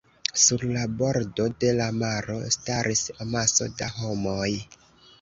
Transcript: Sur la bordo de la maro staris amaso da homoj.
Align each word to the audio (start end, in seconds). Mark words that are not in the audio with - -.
Sur 0.43 0.63
la 0.69 0.85
bordo 1.01 1.45
de 1.65 1.71
la 1.81 1.91
maro 1.99 2.41
staris 2.57 3.07
amaso 3.29 3.71
da 3.83 3.95
homoj. 4.03 4.53